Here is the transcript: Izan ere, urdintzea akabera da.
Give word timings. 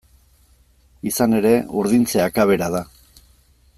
Izan 1.11 1.35
ere, 1.41 1.51
urdintzea 1.83 2.25
akabera 2.33 2.71
da. 2.77 2.83